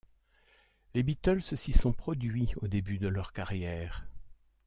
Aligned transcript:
Les 0.95 1.03
Beatles 1.03 1.43
s'y 1.43 1.73
sont 1.73 1.93
produits 1.93 2.53
au 2.63 2.67
début 2.67 2.97
de 2.97 3.07
leur 3.07 3.33
carrière. 3.33 4.07